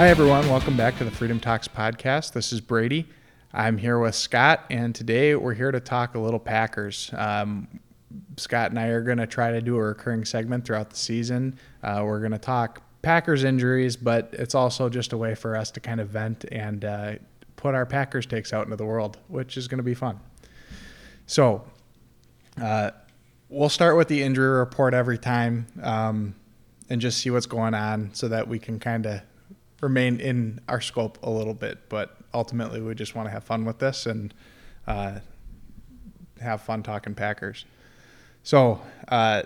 [0.00, 0.48] Hi, everyone.
[0.48, 2.32] Welcome back to the Freedom Talks podcast.
[2.32, 3.06] This is Brady.
[3.52, 7.10] I'm here with Scott, and today we're here to talk a little Packers.
[7.14, 7.68] Um,
[8.38, 11.58] Scott and I are going to try to do a recurring segment throughout the season.
[11.82, 15.70] Uh, we're going to talk Packers injuries, but it's also just a way for us
[15.72, 17.12] to kind of vent and uh,
[17.56, 20.18] put our Packers takes out into the world, which is going to be fun.
[21.26, 21.62] So,
[22.58, 22.92] uh,
[23.50, 26.34] we'll start with the injury report every time um,
[26.88, 29.20] and just see what's going on so that we can kind of
[29.80, 31.88] remain in our scope a little bit.
[31.88, 34.32] But ultimately, we just want to have fun with this and
[34.86, 35.20] uh,
[36.40, 37.64] have fun talking Packers.
[38.42, 39.42] So, uh,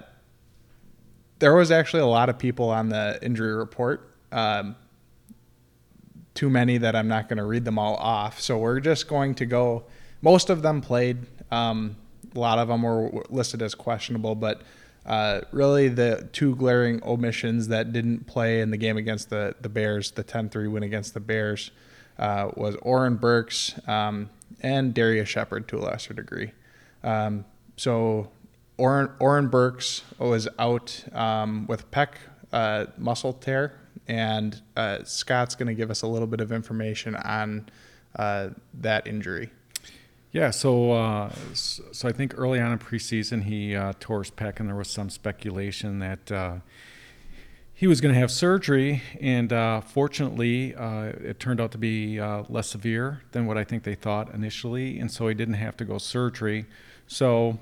[1.39, 4.09] there was actually a lot of people on the injury report.
[4.33, 4.77] Um,
[6.35, 8.41] too many that I'm not going to read them all off.
[8.41, 9.85] So we're just going to go.
[10.21, 11.19] Most of them played.
[11.51, 11.97] Um,
[12.35, 14.63] a lot of them were listed as questionable, but
[15.07, 19.69] uh, really the two glaring omissions that didn't play in the game against the, the
[19.69, 21.71] Bears, the 10 3 win against the Bears,
[22.19, 24.31] uh, was Oren Burks um,
[24.63, 26.53] and Darrius Shepherd to a lesser degree.
[27.03, 27.45] Um,
[27.77, 28.31] so
[28.79, 32.15] Oren, Oren Burks was out um, with pec
[32.53, 37.15] uh, muscle tear, and uh, Scott's going to give us a little bit of information
[37.15, 37.69] on
[38.17, 39.51] uh, that injury.
[40.35, 44.59] Yeah, so uh, so I think early on in preseason he uh, tore his pec,
[44.59, 46.57] and there was some speculation that uh,
[47.73, 49.01] he was going to have surgery.
[49.21, 53.63] And uh, fortunately, uh, it turned out to be uh, less severe than what I
[53.63, 56.67] think they thought initially, and so he didn't have to go surgery.
[57.07, 57.61] So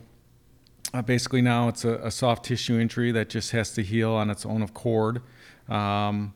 [1.05, 4.47] basically, now it's a, a, soft tissue injury that just has to heal on its
[4.47, 5.21] own accord.
[5.69, 6.33] Um,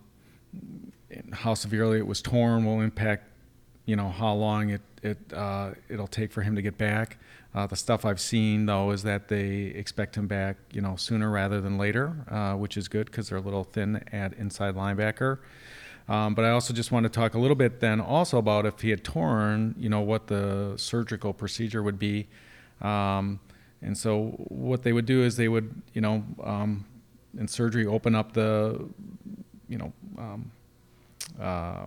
[1.33, 3.25] how severely it was torn will impact,
[3.87, 7.19] you know, how long it it uh, it'll take for him to get back.
[7.55, 11.31] Uh, the stuff I've seen though is that they expect him back, you know, sooner
[11.31, 15.39] rather than later, uh, which is good because they're a little thin at inside linebacker.
[16.09, 18.81] Um, but I also just want to talk a little bit then also about if
[18.81, 22.29] he had torn, you know, what the surgical procedure would be.
[22.81, 23.41] Um,
[23.83, 26.85] and so what they would do is they would, you know, um,
[27.39, 28.89] in surgery open up the,
[29.69, 30.51] you know, um,
[31.41, 31.87] uh,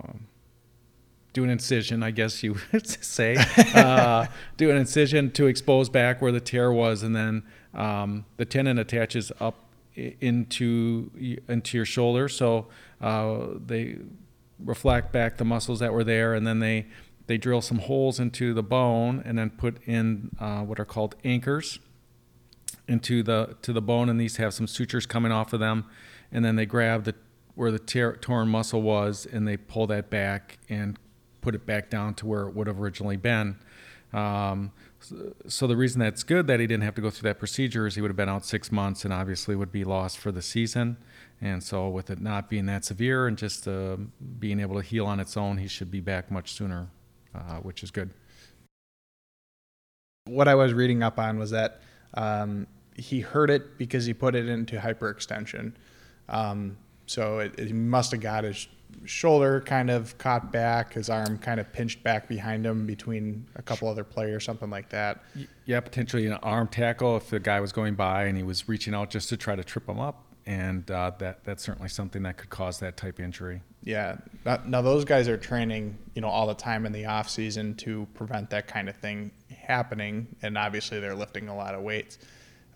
[1.39, 3.38] do an incision, I guess you would say,
[3.73, 4.27] uh,
[4.57, 8.77] do an incision to expose back where the tear was, and then um, the tendon
[8.77, 9.55] attaches up
[9.95, 11.09] into
[11.47, 12.27] into your shoulder.
[12.29, 12.67] So
[13.01, 13.97] uh, they
[14.59, 16.88] reflect back the muscles that were there, and then they
[17.27, 21.16] they drill some holes into the bone, and then put in uh, what are called
[21.23, 21.79] anchors
[22.88, 25.85] into the to the bone, and these have some sutures coming off of them,
[26.33, 27.16] and then they grab the
[27.56, 30.97] where the tear, torn muscle was, and they pull that back and
[31.41, 33.57] put it back down to where it would have originally been.
[34.13, 34.72] Um,
[35.47, 37.95] so, the reason that's good that he didn't have to go through that procedure is
[37.95, 40.97] he would have been out six months and obviously would be lost for the season.
[41.41, 43.97] And so with it not being that severe and just uh,
[44.39, 46.89] being able to heal on its own, he should be back much sooner,
[47.33, 48.09] uh, which is good.
[50.25, 51.81] What I was reading up on was that
[52.13, 55.73] um, he hurt it because he put it into hyperextension.
[56.27, 58.67] Um, so it, it, must have got his
[59.05, 63.61] shoulder kind of caught back, his arm kind of pinched back behind him between a
[63.61, 65.23] couple other players, something like that.
[65.65, 68.93] Yeah, potentially an arm tackle if the guy was going by and he was reaching
[68.93, 72.38] out just to try to trip him up, and uh, that that's certainly something that
[72.38, 73.61] could cause that type injury.
[73.83, 74.17] Yeah.
[74.65, 78.07] Now those guys are training, you know, all the time in the off season to
[78.13, 82.17] prevent that kind of thing happening, and obviously they're lifting a lot of weights.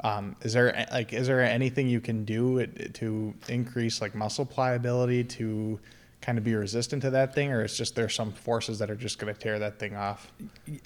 [0.03, 5.23] Um, is there like is there anything you can do to increase like muscle pliability
[5.23, 5.79] to
[6.23, 8.95] kind of be resistant to that thing, or it's just there's some forces that are
[8.95, 10.31] just going to tear that thing off?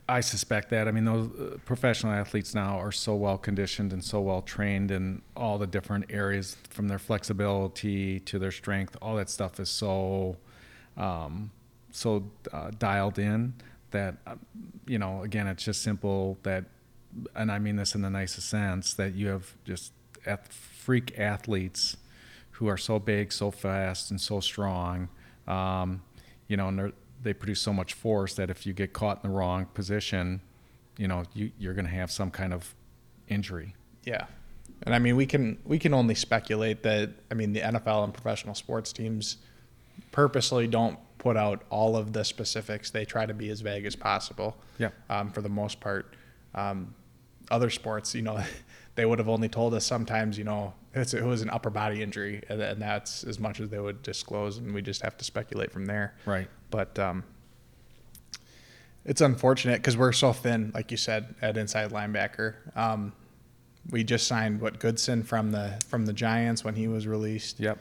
[0.09, 0.87] I suspect that.
[0.87, 4.89] I mean, those uh, professional athletes now are so well conditioned and so well trained
[4.89, 8.97] in all the different areas, from their flexibility to their strength.
[8.99, 10.37] All that stuff is so
[10.97, 11.51] um,
[11.91, 13.53] so uh, dialed in
[13.91, 14.35] that uh,
[14.87, 15.21] you know.
[15.21, 16.65] Again, it's just simple that,
[17.35, 19.93] and I mean this in the nicest sense, that you have just
[20.49, 21.95] freak athletes
[22.51, 25.09] who are so big, so fast, and so strong
[25.47, 26.01] um,
[26.47, 29.35] you know, and they produce so much force that if you get caught in the
[29.35, 30.41] wrong position,
[30.97, 32.75] you know, you, you're going to have some kind of
[33.27, 33.75] injury.
[34.03, 34.25] Yeah.
[34.83, 37.11] And I mean, we can we can only speculate that.
[37.31, 39.37] I mean, the NFL and professional sports teams
[40.11, 42.91] purposely don't put out all of the specifics.
[42.91, 44.55] They try to be as vague as possible.
[44.77, 44.89] Yeah.
[45.09, 46.13] Um, for the most part,
[46.53, 46.93] um,
[47.49, 48.43] other sports, you know,
[48.95, 52.41] they would have only told us sometimes, you know, it was an upper body injury,
[52.49, 55.71] and, and, that's as much as they would disclose, and we just have to speculate
[55.71, 56.15] from there.
[56.25, 56.47] Right.
[56.71, 57.23] But um,
[59.05, 62.55] it's unfortunate because we're so thin, like you said, at inside linebacker.
[62.75, 63.13] Um,
[63.89, 67.59] we just signed what Goodson from the from the Giants when he was released.
[67.59, 67.79] Yep.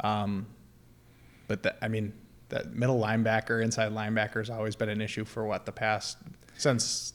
[0.00, 0.46] Um,
[1.48, 2.12] but the, I mean,
[2.50, 6.18] that middle linebacker, inside linebacker has always been an issue for what the past
[6.56, 7.14] since.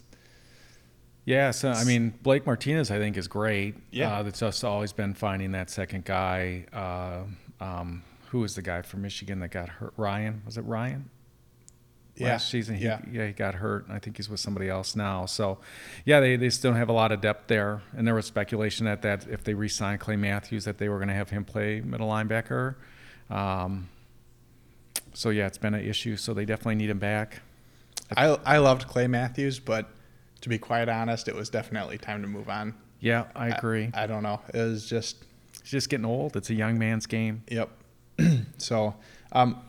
[1.26, 3.76] Yeah, so I mean, Blake Martinez, I think, is great.
[3.92, 4.18] Yeah.
[4.18, 6.66] uh, that's just always been finding that second guy.
[6.74, 7.24] Uh,
[7.64, 9.94] um, who was the guy from Michigan that got hurt?
[9.96, 11.10] Ryan was it Ryan?
[12.16, 12.76] Yeah, last season.
[12.76, 13.00] He, yeah.
[13.12, 13.88] yeah, he got hurt.
[13.88, 15.26] and I think he's with somebody else now.
[15.26, 15.58] So,
[16.06, 17.82] yeah, they, they still have a lot of depth there.
[17.96, 21.08] And there was speculation that that if they re-signed Clay Matthews, that they were going
[21.08, 22.76] to have him play middle linebacker.
[23.30, 23.90] Um,
[25.14, 26.18] so yeah, it's been an issue.
[26.18, 27.42] So they definitely need him back.
[28.16, 29.90] I I loved Clay Matthews, but
[30.44, 32.76] to be quite honest, it was definitely time to move on.
[33.00, 33.90] Yeah, I agree.
[33.94, 34.42] I, don't know.
[34.54, 35.24] It was just
[35.62, 36.36] He's just getting old.
[36.36, 37.44] It's a young man's game.
[37.48, 37.70] Yep.
[38.58, 38.94] so,
[39.32, 39.62] um,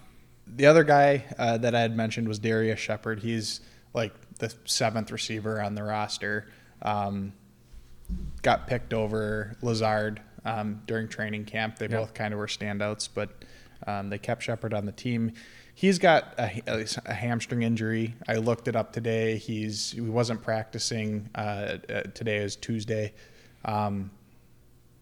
[0.46, 3.20] the other guy uh, that I had mentioned was Darrius Shepherd.
[3.20, 3.60] He's
[3.92, 6.48] like the seventh receiver on the roster.
[6.82, 7.32] Um,
[8.42, 11.78] got picked over Lazard um, during training camp.
[11.78, 12.00] They Yep.
[12.00, 13.30] both kind of were standouts, but
[13.86, 15.32] um, they kept Shepherd on the team.
[15.74, 16.62] He's got a,
[17.04, 18.14] a hamstring injury.
[18.28, 19.36] I looked it up today.
[19.36, 21.28] He's he wasn't practicing.
[21.34, 23.12] Uh, uh, today is Tuesday.
[23.64, 24.10] Um,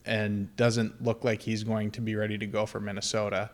[0.05, 3.51] and doesn't look like he's going to be ready to go for Minnesota.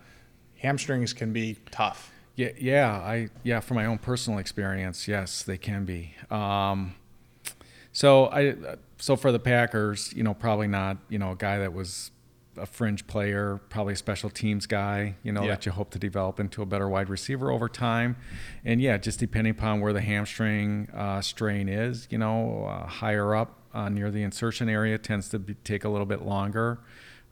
[0.57, 2.11] Hamstrings can be tough.
[2.37, 6.15] Yeah, yeah, I yeah, from my own personal experience, yes, they can be.
[6.31, 6.95] Um,
[7.93, 8.55] so I
[8.99, 12.13] so for the Packers, you know, probably not, you know, a guy that was
[12.59, 15.49] a fringe player, probably a special teams guy, you know, Yeah.
[15.51, 18.17] that you hope to develop into a better wide receiver over time.
[18.65, 23.35] And yeah, just depending upon where the hamstring uh, strain is, you know, uh, higher
[23.35, 26.79] up uh, near the insertion area tends to be, take a little bit longer.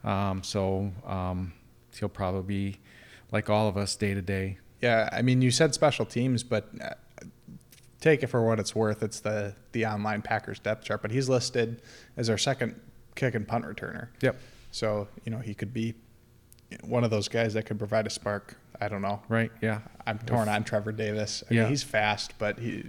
[0.03, 1.53] Um, so um,
[1.99, 2.79] he'll probably be
[3.31, 4.57] like all of us day to day.
[4.81, 6.91] Yeah, I mean, you said special teams, but uh,
[7.99, 9.01] take it for what it's worth.
[9.01, 11.81] It's the the online Packers depth chart, but he's listed
[12.15, 12.79] as our second
[13.15, 14.09] kick and punt returner.
[14.21, 14.37] Yep.
[14.71, 15.95] So you know he could be
[16.83, 18.57] one of those guys that could provide a spark.
[18.79, 19.21] I don't know.
[19.29, 19.51] Right.
[19.61, 19.79] Yeah.
[20.05, 21.43] I'm torn on Trevor Davis.
[21.49, 21.61] I Yeah.
[21.61, 22.85] mean, he's fast, but he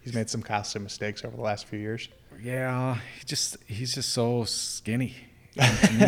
[0.00, 2.08] he's made some costly mistakes over the last few years.
[2.42, 2.98] Yeah.
[3.18, 5.14] He just he's just so skinny.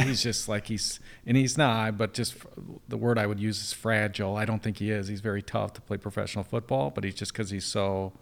[0.04, 2.34] he's just like he's and he's not, but just
[2.88, 4.36] the word I would use is fragile.
[4.36, 5.08] I don't think he is.
[5.08, 8.12] He's very tough to play professional football, but he's just because he's so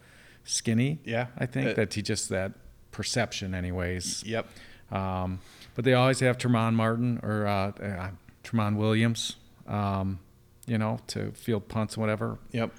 [0.44, 0.98] skinny.
[1.04, 1.26] Yeah.
[1.36, 2.52] I think Uh, that he just that
[2.92, 4.24] perception, anyways.
[4.24, 4.48] Yep.
[4.90, 5.40] Um,
[5.78, 8.10] but they always have Tremont Martin or uh, uh,
[8.42, 9.36] Tramon Williams,
[9.68, 10.18] um,
[10.66, 12.36] you know, to field punts and whatever.
[12.50, 12.72] Yep.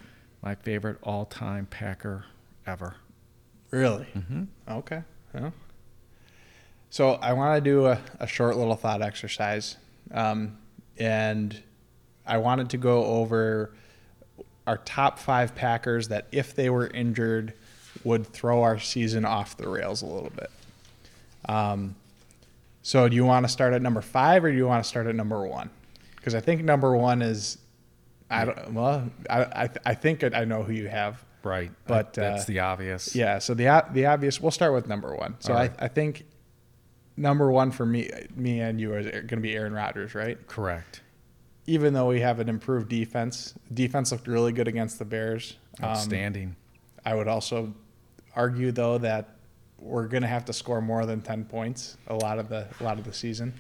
[0.44, 2.26] My favorite all-time Packer
[2.68, 2.98] ever.
[3.72, 4.06] Really?
[4.14, 4.44] Mm-hmm.
[4.70, 5.04] Okay.
[5.34, 5.52] Yeah.
[6.90, 9.78] So I want to do a, a short little thought exercise,
[10.14, 10.58] um,
[10.98, 11.58] and
[12.28, 13.72] I wanted to go over
[14.68, 17.54] our top five Packers that, if they were injured,
[18.04, 20.52] would throw our season off the rails a little bit.
[21.48, 21.96] Um,
[22.82, 25.08] so do you want to start at number five, or do you want to start
[25.08, 25.70] at number one?
[26.16, 27.58] Because I think number one is,
[28.30, 28.74] I don't.
[28.74, 31.24] Well, I I, I think I know who you have.
[31.44, 31.72] Right.
[31.88, 33.16] But, That- that's uh, the obvious.
[33.16, 34.42] Yeah, so the the obvious.
[34.42, 35.36] We'll start with number one.
[35.40, 35.72] So All I.
[35.80, 36.26] I think
[37.16, 40.38] number one for me, me and you are going to be Aaron Rodgers, right?
[40.48, 41.02] Correct.
[41.68, 45.56] Even though we have an improved defense, defense looked really good against the Bears.
[45.82, 46.56] Um, Outstanding.
[47.06, 47.74] I would also
[48.36, 49.36] argue though that
[49.82, 52.84] we're going to have to score more than ten points a lot of the a
[52.84, 53.54] lot of the season.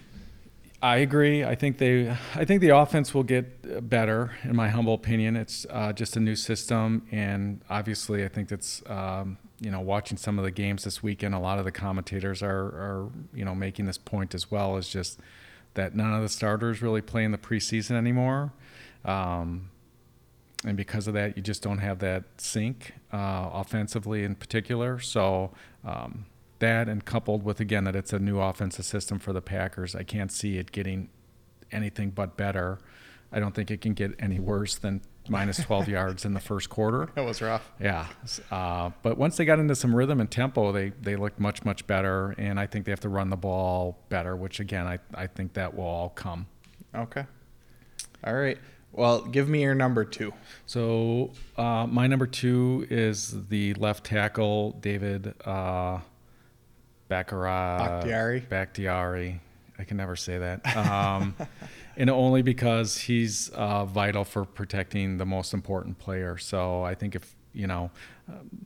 [0.82, 1.44] I agree.
[1.44, 2.10] I think they.
[2.36, 4.32] I think the offense will get better.
[4.44, 8.82] In my humble opinion, it's uh, just a new system, and obviously, I think that's
[8.88, 11.36] um, you know watching some of the games this weekend.
[11.36, 14.78] A lot of the commentators are are you know making this point as well.
[14.78, 15.20] Is just
[15.74, 18.54] that none of the starters really play in the preseason anymore.
[19.04, 19.70] Um,
[20.66, 25.00] and because of that, you just don't have that sync uh, offensively in particular.
[25.00, 25.52] So
[25.86, 26.26] um,
[26.60, 30.04] that, and coupled with again that it's a new offensive system for the Packers, I
[30.04, 31.10] can't see it getting
[31.72, 32.80] anything but better.
[33.32, 36.70] I don't think it can get any worse than minus 12 yards in the first
[36.70, 37.10] quarter.
[37.16, 37.72] That was rough.
[37.80, 38.08] Yeah,
[38.52, 41.86] uh, but once they got into some rhythm and tempo, they they looked much much
[41.88, 45.28] better, and I think they have to run the ball better, which again I I
[45.28, 46.48] think that will all come.
[46.94, 47.26] Okay.
[48.24, 48.58] All right.
[48.92, 50.34] Well, give me your number two.
[50.66, 56.00] So uh, my number two is the left tackle David uh,
[57.10, 58.40] Bakhara Bakhtiari?
[58.42, 59.42] Bakhtiari.
[59.78, 61.36] I can never say that, um,
[61.98, 66.38] and only because he's uh, vital for protecting the most important player.
[66.38, 67.90] So I think if you know,
[68.28, 68.66] um,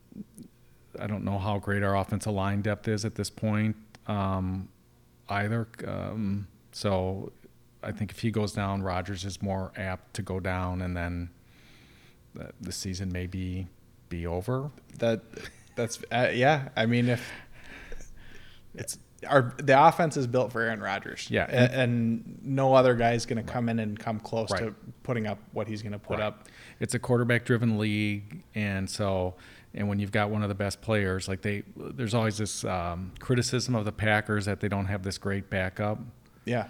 [1.00, 3.76] I don't know how great our offensive line depth is at this point
[4.08, 4.70] um,
[5.30, 5.68] either.
[5.86, 7.32] Um, so
[7.84, 11.30] I think if he goes down, Rodgers is more apt to go down, and then
[12.34, 13.68] the, the season may be
[14.10, 14.72] be over.
[15.00, 15.22] That
[15.76, 16.70] that's uh, yeah.
[16.76, 17.30] I mean, if
[18.76, 18.98] it's
[19.28, 21.28] our the offense is built for Aaron Rodgers.
[21.30, 21.46] Yeah.
[21.50, 25.28] and, and no other guy is going to come in and come close to putting
[25.28, 26.26] up what he's going to put Right.
[26.26, 26.48] up.
[26.80, 29.36] It's a quarterback-driven league, and so
[29.74, 33.12] and when you've got one of the best players, like they, there's always this um,
[33.20, 36.00] criticism of the Packers that they don't have this great backup.
[36.46, 36.68] Yeah,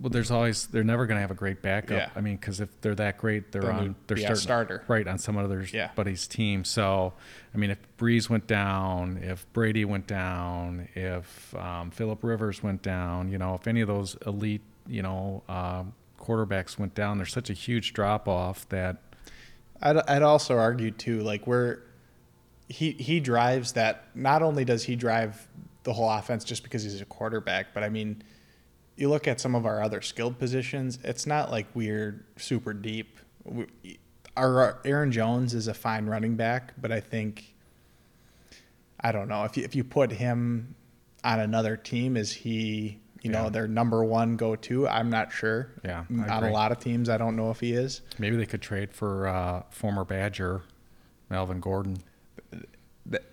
[0.00, 1.90] Well, there's always they're never going to have a great backup.
[1.98, 2.08] Yeah.
[2.14, 4.84] I mean, because if they're that great, they're Then on they're starting starter.
[4.88, 5.90] right on some other Yeah.
[5.94, 6.64] buddy's team.
[6.64, 7.14] So,
[7.54, 12.82] I mean, if Brees went down, if Brady went down, if um, Philip Rivers went
[12.82, 17.32] down, you know, if any of those elite, you know, um, quarterbacks went down, there's
[17.32, 18.98] such a huge drop off that
[19.80, 21.82] I'd, I'd also argue too, like where
[22.68, 24.04] he he drives that.
[24.14, 25.48] Not only does he drive
[25.84, 28.22] the whole offense just because he's a quarterback, but I mean,
[28.96, 30.98] you look at some of our other skilled positions.
[31.02, 33.18] It's not like we're super deep.
[33.44, 33.66] We,
[34.36, 37.54] our Aaron Jones is a fine running back, but I think
[39.00, 40.74] I don't know if you, if you put him
[41.24, 44.88] on another team, is he you know their number one go to?
[44.88, 45.70] I'm not sure.
[45.84, 48.02] Yeah, on a lot of teams, I don't know if he is.
[48.18, 50.62] maybe they could trade for uh, former Badger
[51.30, 51.98] Melvin Gordon.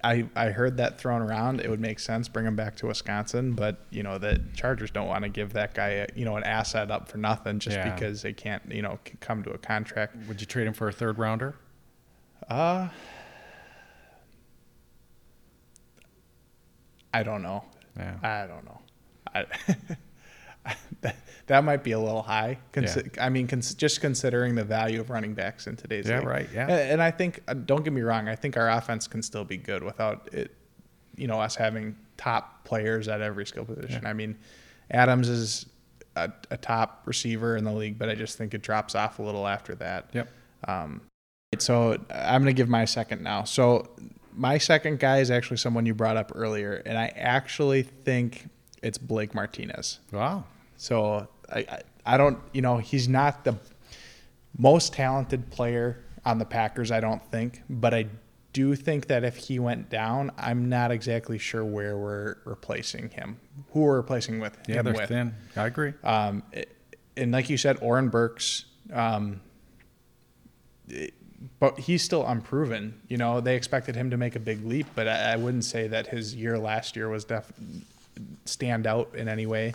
[0.04, 1.62] I, I heard that thrown around.
[1.62, 5.08] It would make sense bring him back to Wisconsin, but you know the Chargers don't
[5.08, 7.94] want to give that guy a, you know an asset up for nothing just Yeah.
[7.94, 10.16] because they can't you know come to a contract.
[10.28, 11.56] Would you trade him for a third rounder?
[12.50, 12.90] Uh,
[17.14, 17.64] I don't know.
[17.98, 18.18] Yeah.
[18.24, 18.80] I don't know.
[19.34, 19.46] I,
[21.48, 22.60] that, might be a little high.
[22.74, 26.28] Consi- I mean, cons- just considering the value of running backs in today's Yeah, league.
[26.28, 26.64] right, yeah.
[26.64, 29.44] And, and I think, uh, don't get me wrong, I think our offense can still
[29.46, 30.56] be good without it,
[31.16, 34.02] you know, us having top players at every skill position.
[34.04, 34.10] Yeah.
[34.10, 34.38] I mean,
[34.92, 35.66] Adams is
[36.16, 39.24] a, a top receiver in the league, but I just think it drops off a
[39.24, 40.10] little after that.
[40.14, 40.30] Yep.
[40.68, 41.02] Um,
[41.58, 43.44] so I'm going to give my second now.
[43.44, 43.90] So
[44.34, 48.48] my second guy is actually someone you brought up earlier, and I actually think
[48.84, 50.00] it's Blake Martinez.
[50.12, 50.46] Wow.
[50.84, 53.56] So I, I, I don't, you know, he's not the
[54.58, 58.08] most talented player on the Packers, I don't think, but I
[58.54, 63.40] do think that if he went down, I'm not exactly sure where we're replacing him,
[63.74, 65.10] who we're replacing with Yeah, him they're with.
[65.10, 65.36] thin.
[65.58, 65.94] I agree.
[66.04, 66.76] Um, it-
[67.18, 69.42] and like you said, Oren Burks, um,
[70.88, 71.14] it-
[71.60, 73.02] but he's still unproven.
[73.10, 75.88] You know, they expected him to make a big leap, but I, I wouldn't say
[75.90, 77.52] that his year last year was def
[78.46, 79.74] stand out in any way.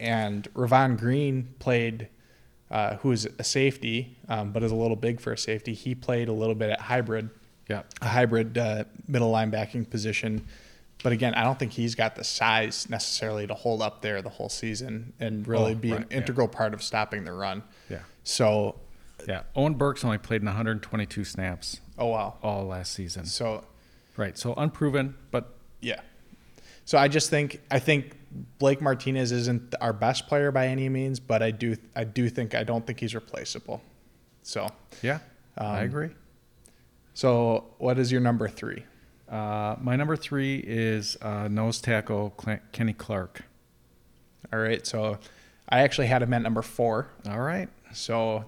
[0.00, 2.08] And Raven Greene played,
[2.70, 5.74] uh, who's a safety, um, but is a little big for a safety.
[5.74, 7.30] He played a little bit at hybrid
[7.68, 7.82] Yeah.
[8.02, 10.46] a hybrid uh, middle linebacking position.
[11.02, 14.28] But again, I don't think he's got the size necessarily to hold up there the
[14.30, 16.16] whole season and really Oh, be right, an yeah.
[16.18, 17.62] integral part of stopping the run.
[17.88, 18.00] Yeah.
[18.24, 18.76] So,
[19.28, 19.42] Yeah.
[19.54, 22.36] Oren Burks only played in 122 snaps oh wow.
[22.42, 23.26] all last season.
[23.26, 23.64] So,
[24.16, 24.36] Right.
[24.36, 26.00] So unproven, but yeah.
[26.84, 28.16] So I just think I think
[28.58, 32.54] Blake Martinez isn't our best player by any means, but I do I do think
[32.54, 33.82] I don't think he's replaceable.
[34.42, 34.68] So,
[35.02, 35.18] yeah,
[35.58, 36.10] I Um, agree.
[37.14, 38.84] so what is your number three?
[39.28, 43.42] Uh, my number three is uh, nose tackle Cl- Kenny Clark.
[44.52, 44.84] All right.
[44.86, 45.18] So,
[45.68, 47.08] I actually had him at number four.
[47.28, 47.68] All right.
[47.92, 48.44] So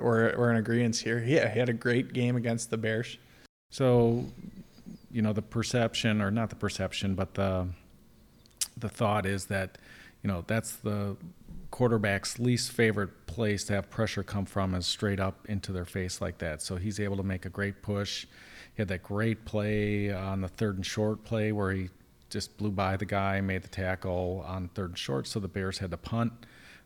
[0.00, 1.22] we're we're in agreement here.
[1.26, 3.16] Yeah, he had a great game against the Bears.
[3.70, 4.24] So,
[5.10, 7.68] you know, the perception, or not the perception, but the
[8.76, 9.78] the thought is that,
[10.22, 11.16] you know, that's the
[11.70, 16.20] quarterback's least favorite place to have pressure come from is straight up into their face
[16.20, 16.62] like that.
[16.62, 18.26] So he's able to make a great push.
[18.74, 21.88] He had that great play on the third and short play where he
[22.30, 25.78] just blew by the guy, made the tackle on third and short, so the Bears
[25.78, 26.32] had to punt.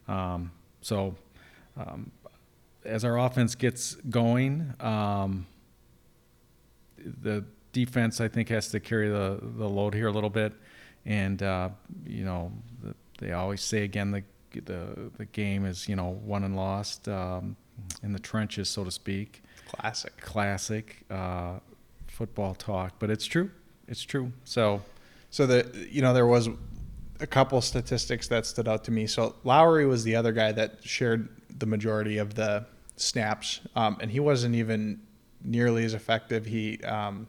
[0.07, 1.15] Um, so
[1.77, 2.11] um,
[2.85, 5.47] as our offense gets going, um,
[6.99, 10.53] the defense I think has to carry the the load here a little bit,
[11.07, 11.71] and uh,
[12.07, 12.53] you know
[12.83, 14.23] the, they always say again the
[14.65, 17.57] the the game is you know won and lost um,
[18.03, 19.43] in the trenches so to speak.
[19.69, 20.17] Classic.
[20.21, 21.61] Classic uh,
[22.09, 23.51] football talk, but it's true.
[23.87, 24.33] It's true.
[24.45, 24.83] So
[25.31, 26.49] So the you know there was
[27.21, 29.07] a couple statistics that stood out to me.
[29.07, 31.29] So Lowry was the other guy that shared
[31.59, 32.67] the majority of the
[32.97, 35.01] snaps, um, and he wasn't even
[35.43, 36.47] nearly as effective.
[36.47, 37.27] He um,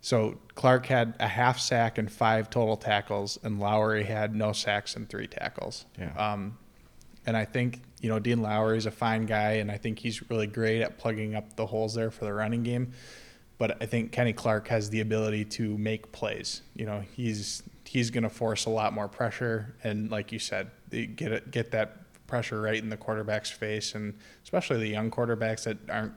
[0.00, 4.96] so Clark had a half sack and five total tackles, and Lowry had no sacks
[4.96, 5.86] and three tackles.
[5.98, 6.12] Yeah.
[6.16, 6.58] Um,
[7.26, 10.30] and I think you know Dean Lowry is a fine guy, and I think he's
[10.30, 12.92] really great at plugging up the holes there for the running game.
[13.58, 16.62] But I think Kenny Clark has the ability to make plays.
[16.74, 20.70] You know, he's he's going to force a lot more pressure, and like you said,
[20.90, 24.14] get it, get that pressure right in the quarterback's face, and
[24.44, 26.12] especially the young quarterbacks that aren't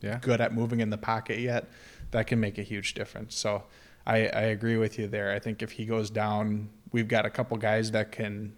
[0.00, 1.68] yeah, good at moving in the pocket yet,
[2.10, 3.36] that can make a huge difference.
[3.36, 3.64] So
[4.06, 5.32] I, I agree with you there.
[5.32, 8.54] I think if he goes down, we've got a couple guys that can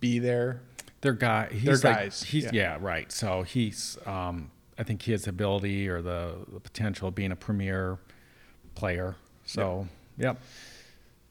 [0.00, 0.62] be there.
[1.00, 1.48] They're guy.
[1.52, 2.50] He's They're like, guys, He's yeah.
[2.52, 2.78] yeah.
[2.80, 3.10] right.
[3.12, 3.98] So he's.
[4.06, 7.98] Um, I think he has the ability or the, the potential of being a premier
[8.74, 9.16] player.
[9.44, 10.40] So yep.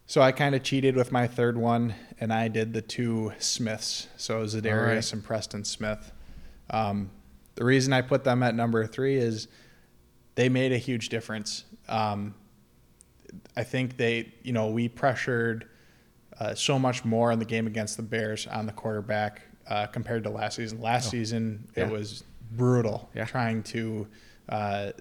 [0.06, 4.08] So I kind of cheated with my third one, and I did the two Smiths.
[4.18, 5.14] So Za'Darius right.
[5.14, 6.12] and Preston Smith.
[6.70, 7.10] Um,
[7.56, 9.48] the reason I put them at number three is
[10.38, 11.66] they made a huge difference.
[11.90, 12.36] Um,
[13.58, 15.66] I think they, you know, we pressured
[16.40, 20.24] uh, so much more in the game against the Bears on the quarterback uh, compared
[20.24, 20.80] to last season.
[20.80, 21.10] Last Oh.
[21.12, 21.86] season, Yeah.
[21.88, 23.26] it was brutal Yeah.
[23.26, 24.08] trying to.
[24.48, 24.92] Uh,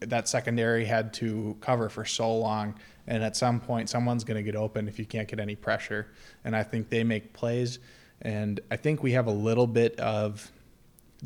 [0.00, 2.74] that secondary had to cover for so long,
[3.08, 6.06] and at some point, someone's going to get open if you can't get any pressure.
[6.44, 7.80] And I think they make plays,
[8.22, 10.52] and I think we have a little bit of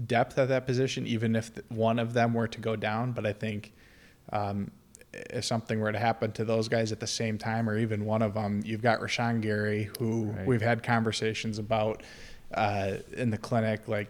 [0.06, 3.12] depth at that position, even if one of them were to go down.
[3.12, 3.72] But I think
[4.32, 4.70] um,
[5.12, 8.22] if something were to happen to those guys at the same time, or even one
[8.22, 10.46] of them, you've got Rashan Gary, who Right.
[10.46, 12.02] we've had conversations about
[12.54, 13.88] uh, in the clinic.
[13.88, 14.08] Like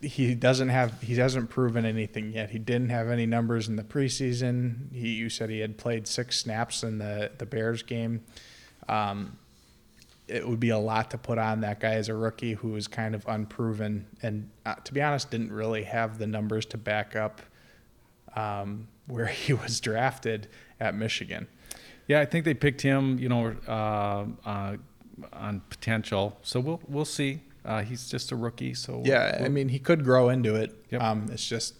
[0.00, 2.50] he doesn't have, he hasn't proven anything yet.
[2.50, 4.92] He didn't have any numbers in the preseason.
[4.92, 8.22] He, you said he had played six snaps in the the Bears game.
[8.88, 9.38] Um,
[10.32, 12.88] it would be a lot to put on that guy as a rookie who was
[12.88, 17.14] kind of unproven and uh, to be honest didn't really have the numbers to back
[17.14, 17.42] up
[18.34, 20.48] um, where he was drafted
[20.80, 21.46] at Michigan.
[22.08, 23.18] Yeah, I think they picked him.
[23.18, 24.76] You know, uh, uh,
[25.32, 26.36] on potential.
[26.42, 27.40] So we'll we'll see.
[27.64, 28.74] Uh, he's just a rookie.
[28.74, 30.74] So Yeah, I we'll- mean he could grow into it.
[30.90, 31.00] Yep.
[31.00, 31.74] Um, it's just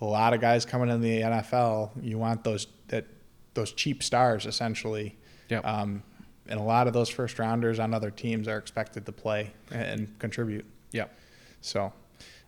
[0.00, 1.90] a lot of guys coming in the NFL.
[2.02, 3.06] You want those that
[3.54, 5.16] those cheap stars essentially.
[5.50, 5.64] Yep.
[5.64, 6.02] Um,
[6.48, 10.18] and a lot of those first rounders on other teams are expected to play and
[10.18, 10.64] contribute.
[10.92, 11.16] Yep.
[11.60, 11.92] So,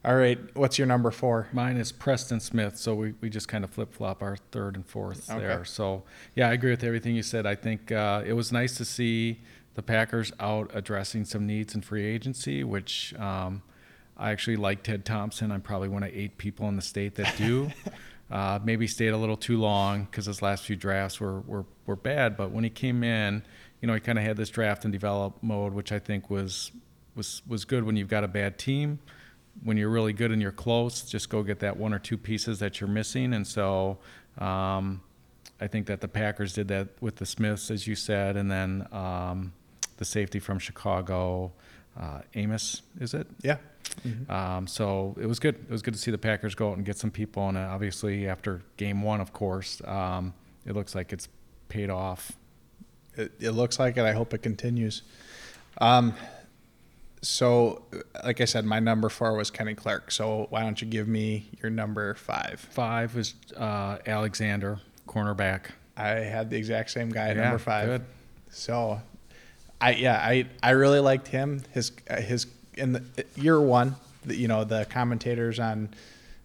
[0.04, 1.48] all right, what's your number four?
[1.52, 4.86] Mine is Preston Smith, so we, we just kind of flip flop our third and
[4.86, 5.40] fourth Okay.
[5.40, 5.64] there.
[5.64, 6.04] So
[6.34, 7.46] yeah, I agree with everything you said.
[7.46, 9.40] I think uh, it was nice to see
[9.74, 13.62] the Packers out addressing some needs in free agency, which um,
[14.16, 15.52] I actually like Ted Thompson.
[15.52, 17.70] I'm probably one of eight people in the state that do.
[18.30, 21.96] uh, maybe stayed a little too long because his last few drafts were, were, were
[21.96, 23.42] bad, but when he came in,
[23.80, 26.72] you know, he kind of had this draft and develop mode, which I think was
[27.14, 29.00] was was good when you've got a bad team
[29.62, 32.58] when you're really good and you're close, just go get that one or two pieces
[32.60, 33.34] that you're missing.
[33.34, 33.98] And so
[34.38, 35.02] um,
[35.60, 38.86] I think that the Packers did that with the Smiths, as you said, and then
[38.92, 39.52] um,
[39.96, 41.52] the safety from Chicago,
[41.98, 43.26] uh, Amos, is it?
[43.42, 43.56] Yeah.
[44.28, 45.56] Um, so it was good.
[45.56, 47.48] It was good to see the Packers go out and get some people.
[47.48, 50.32] And obviously, after game one, of course, um,
[50.64, 51.28] it looks like it's
[51.68, 52.32] paid off.
[53.20, 54.04] It, it looks like it.
[54.04, 55.02] I hope it continues.
[55.80, 56.14] Um,
[57.22, 57.82] so,
[58.24, 60.10] like I said, my number four was Kenny Clark.
[60.10, 62.60] So, why don't you give me your number five?
[62.70, 65.66] Five was uh, Alexander, cornerback.
[65.96, 67.86] I had the exact same guy at Yeah, number five.
[67.86, 68.04] good.
[68.50, 69.00] So,
[69.80, 71.62] I yeah, I I really liked him.
[71.72, 72.46] His his
[72.78, 73.04] in the
[73.36, 75.90] year one, the, you know, the commentators on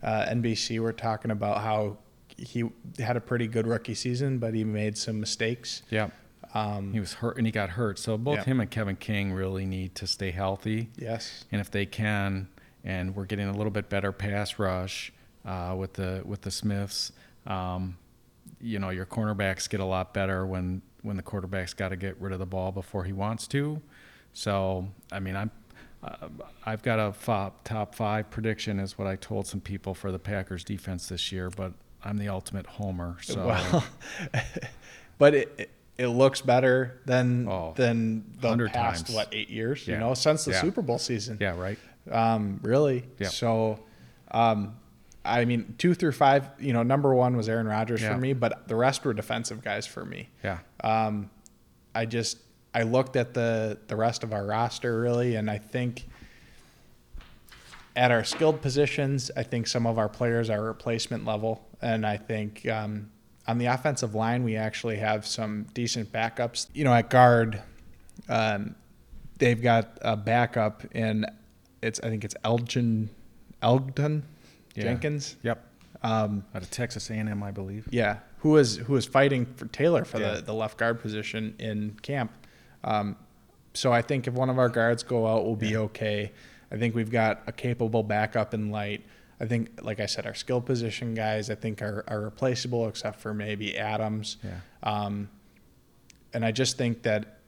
[0.04, 1.98] uh, NBC were talking about how
[2.38, 2.66] he
[3.00, 5.84] had a pretty good rookie season, but he made some mistakes.
[5.90, 6.10] Yeah.
[6.56, 8.00] Um, He was hurt and he got hurt.
[8.00, 10.90] So both him and Kevin King really need to stay healthy.
[10.98, 11.46] yes.
[11.52, 12.48] And if they can,
[12.84, 15.12] and we're getting a little bit better pass rush
[15.46, 17.12] uh, with the with the Smiths,
[17.46, 17.98] um,
[18.62, 22.20] you know, your cornerbacks get a lot better when when the quarterback's got to get
[22.22, 23.82] rid of the ball before he wants to.
[24.34, 25.52] So I mean, I'm.
[26.04, 26.28] Uh,
[26.64, 30.20] I've got a fo- top five prediction, is what I told some people for the
[30.20, 33.18] Packers defense this year, but I'm the ultimate homer.
[33.24, 33.84] So Well,
[35.18, 39.16] but it, it it looks better than Oh, than the 100 past times.
[39.16, 39.88] what eight years?
[39.88, 40.62] You know, since the Yeah.
[40.62, 41.38] Super Bowl season.
[41.40, 41.78] yeah, right.
[42.12, 43.06] Um, really.
[43.20, 43.30] Yeah.
[43.30, 43.80] So,
[44.32, 44.76] um,
[45.24, 46.50] I mean, two through five.
[46.60, 48.14] You know, number one was Aaron Rodgers Yeah.
[48.14, 50.30] for me, but the rest were defensive guys for me.
[50.44, 50.60] Yeah.
[50.84, 51.30] Um,
[51.96, 52.38] I just
[52.74, 56.06] I looked at the the rest of our roster really, and I think
[57.96, 62.18] at our skilled positions, I think some of our players are replacement level, and I
[62.18, 63.10] think um,
[63.48, 66.68] on the offensive line we actually have some decent backups.
[66.74, 67.62] You know, at guard,
[68.30, 68.76] um,
[69.38, 71.26] they've got a backup in
[71.82, 73.10] it's I think it's Elgin
[73.62, 74.24] Elgton
[74.76, 74.84] Yeah.
[74.84, 75.36] Jenkins.
[75.44, 75.64] Yep.
[76.04, 77.88] Um, Out of Texas A&M, I believe.
[77.92, 80.36] yeah, who was who was fighting for Taylor for Yeah.
[80.36, 82.32] the, the left guard position in camp.
[82.84, 83.16] Um,
[83.74, 85.80] so I think if one of our guards go out, we'll be Yeah.
[85.80, 86.32] okay.
[86.72, 89.04] I think we've got a capable backup in light.
[89.40, 93.20] I think, like I said, our skill position guys, I think are, are replaceable except
[93.20, 94.38] for maybe Adams.
[94.44, 94.60] Yeah.
[94.84, 95.30] Um,
[96.34, 97.40] and I just think that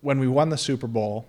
[0.00, 1.26] when we won the Super Bowl,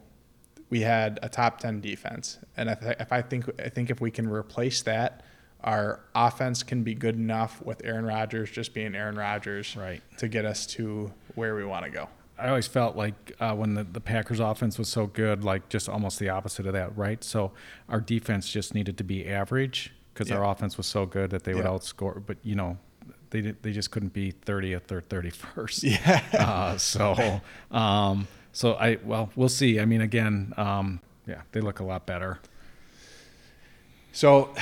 [0.69, 3.99] we had a top ten defense, and if I, if I think I think if
[3.99, 5.23] we can replace that
[5.63, 10.01] our offense can be good enough with Aaron Rodgers just being Aaron Rodgers Right.
[10.17, 12.09] to get us to where we want to go.
[12.41, 15.87] I always felt like uh, when the, the Packers offense was so good, like just
[15.87, 17.23] almost the opposite of that, right?
[17.23, 17.51] So
[17.87, 21.53] our defense just needed to be average because our offense was so good that they
[21.53, 21.69] would Yeah.
[21.71, 22.21] outscore.
[22.25, 22.77] But you know,
[23.29, 25.83] they they just couldn't be 30th or 31st.
[25.83, 26.21] Yeah.
[26.33, 29.79] Uh, so um, so I well we'll see.
[29.79, 32.39] I mean, again, um, yeah, they look a lot better.
[34.11, 34.53] So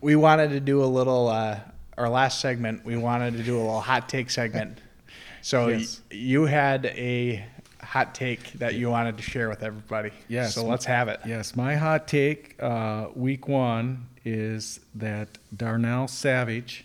[0.00, 1.60] we wanted to do a little uh,
[1.96, 2.84] our last segment.
[2.84, 4.78] We wanted to do a little hot take segment.
[5.46, 6.00] So Yes.
[6.10, 7.46] y- you had a
[7.80, 10.10] hot take that you wanted to share with everybody.
[10.26, 10.56] Yes.
[10.56, 11.20] So let's have it.
[11.24, 16.84] Yes, my hot take uh, week one is that Darnell Savage,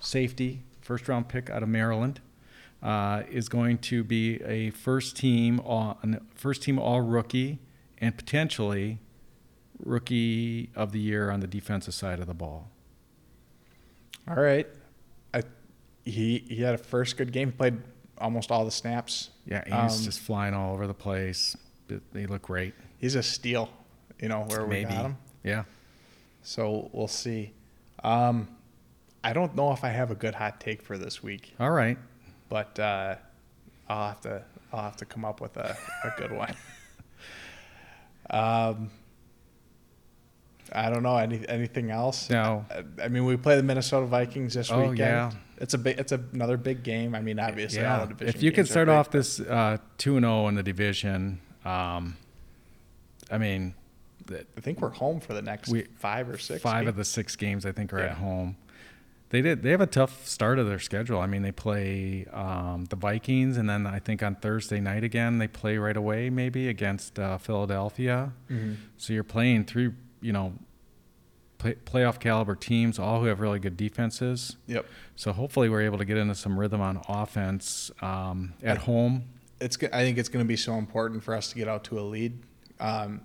[0.00, 2.18] safety, first round pick out of Maryland,
[2.82, 6.00] uh, is going to be a first team all,
[6.34, 7.60] first team all rookie
[7.98, 8.98] and potentially
[9.78, 12.70] rookie of the year on the defensive side of the ball.
[14.26, 14.66] All right.
[16.10, 17.50] He he had a first good game.
[17.50, 17.78] He played
[18.18, 19.30] almost all the snaps.
[19.46, 21.56] Yeah, he's Um, just flying all over the place.
[22.12, 22.74] They- look great.
[22.98, 23.70] He's a steal.
[24.20, 25.16] You know where we got him.
[25.44, 25.64] Yeah.
[26.42, 27.52] So we'll see.
[28.02, 28.48] Um,
[29.24, 31.98] I don't know if I have a good hot take for this week, All right.
[32.48, 33.16] but uh,
[33.88, 34.42] I'll have to
[34.72, 36.54] I'll have to come up with a, a good one.
[38.30, 38.90] um,
[40.72, 42.28] I don't know any anything else.
[42.30, 42.64] No.
[42.70, 44.98] I, I mean, we play the Minnesota Vikings this Oh, weekend.
[44.98, 45.30] yeah.
[45.60, 45.98] It's a big.
[45.98, 47.14] It's another big game.
[47.14, 48.04] I mean, obviously, all Yeah.
[48.04, 51.40] the division If you could start off this uh, two and zero in the division,
[51.64, 52.16] um,
[53.30, 53.74] I mean,
[54.30, 56.62] I think we're home for the next We- five or six.
[56.62, 56.88] five games.
[56.90, 58.06] of the six games I think are Yeah.
[58.06, 58.56] at home.
[59.30, 59.62] They did.
[59.62, 61.18] They have a tough start of their schedule.
[61.20, 65.36] I mean, they play um, the Vikings, and then I think on Thursday night again
[65.38, 68.32] they play right away, maybe against uh, Philadelphia.
[68.50, 68.76] Mhm.
[68.96, 70.52] So you're playing three, you know,
[71.58, 74.56] play, playoff caliber teams, all who have really good defenses.
[74.66, 74.86] Yep.
[75.16, 79.24] So hopefully we're able to get into some rhythm on offense um, at I- home.
[79.60, 79.76] it's.
[79.92, 82.02] I think it's going to be so important for us to get out to a
[82.02, 82.38] lead.
[82.80, 83.20] Um,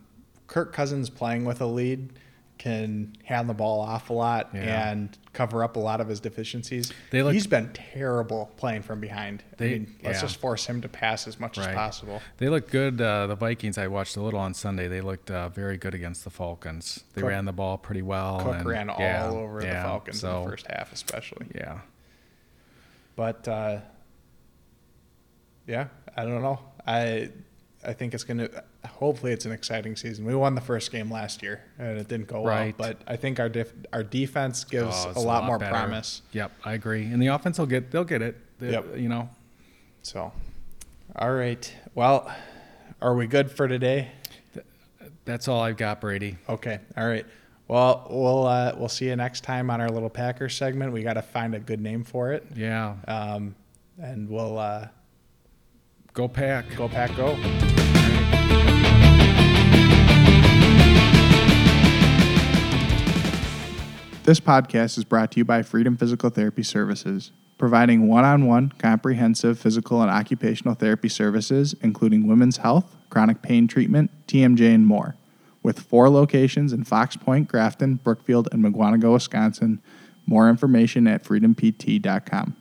[0.47, 2.13] Kirk Cousins playing with a lead
[2.57, 4.89] can hand the ball off a lot Yeah.
[4.91, 6.93] and cover up a lot of his deficiencies.
[7.11, 9.43] They look- He's been terrible playing from behind.
[9.51, 10.21] I They- mean, let's yeah.
[10.21, 12.21] just force him to pass as much as possible.
[12.37, 13.01] They look good.
[13.01, 14.87] Uh, the Vikings, I watched a little on Sunday.
[14.87, 17.03] They looked uh, very good against the Falcons.
[17.13, 18.39] They Cook- ran the ball pretty well.
[18.39, 21.47] Cook and- ran all yeah, over the Falcons in the first half, especially.
[21.53, 21.79] Yeah.
[23.15, 23.79] But uh,
[25.67, 26.59] yeah, I don't know.
[26.85, 27.29] I
[27.85, 28.49] I think it's gonna.
[28.87, 30.25] Hopefully, it's an exciting season.
[30.25, 32.77] We won the first game last year, and it didn't go Right.
[32.77, 32.89] well.
[32.89, 35.71] But I think our def- our defense gives Oh, a it's lot, more better.
[35.71, 36.21] promise.
[36.31, 37.03] Yep, I agree.
[37.05, 37.91] And the offense will get.
[37.91, 38.37] They'll get it.
[38.59, 38.97] They- Yep.
[38.97, 39.29] You know.
[40.01, 40.31] So,
[41.15, 41.73] all right.
[41.95, 42.31] Well,
[43.01, 44.09] are we good for today?
[45.25, 46.37] That's all I've got, Brady.
[46.49, 46.79] Okay.
[46.97, 47.25] All right.
[47.69, 50.91] Well, we'll uh, we'll see you next time on our little Packers segment.
[50.91, 52.95] We got to find a good name for it, Yeah.
[53.07, 53.55] um,
[54.01, 54.87] and we'll uh,
[56.13, 56.65] Go pack.
[56.75, 57.35] go pack go.
[64.23, 68.69] This podcast is brought to you by Freedom Physical Therapy Services, providing one on one
[68.79, 75.17] comprehensive physical and occupational therapy services, including women's health, chronic pain treatment, TMJ, and more.
[75.61, 79.81] With four locations in Fox Point, Grafton, Brookfield, and Mukwonago, Wisconsin.
[80.25, 82.55] More information at freedompt.com.